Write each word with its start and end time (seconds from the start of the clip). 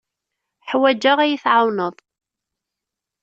Ḥwajeɣ 0.69 1.17
ad 1.19 1.27
iyi-tɛawneḍ. 1.29 1.95